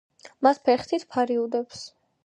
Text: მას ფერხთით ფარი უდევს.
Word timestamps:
მას 0.47 0.61
ფერხთით 0.69 1.07
ფარი 1.13 1.41
უდევს. 1.45 1.89